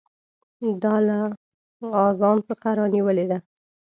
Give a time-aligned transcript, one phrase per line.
[0.83, 1.17] دا له
[2.07, 3.37] اذان څخه رانیولې ده.